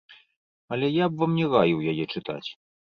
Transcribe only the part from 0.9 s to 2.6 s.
я б вам не раіў яе чытаць.